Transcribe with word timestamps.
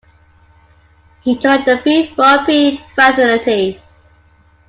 He 1.19 1.37
joined 1.37 1.65
the 1.67 1.77
Phi 1.77 2.11
Rho 2.17 2.43
Pi 2.43 2.77
fraternity. 2.95 3.79